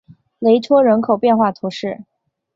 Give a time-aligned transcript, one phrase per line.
[0.39, 2.05] 雷托人口变化图示